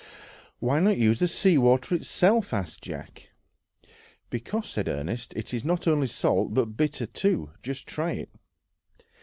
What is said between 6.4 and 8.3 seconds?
but bitter too. Just try it."